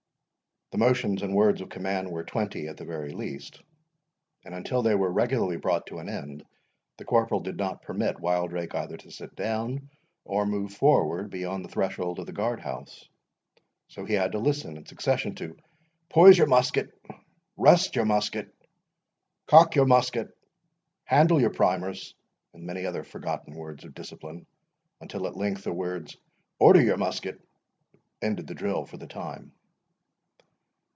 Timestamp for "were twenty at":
2.09-2.77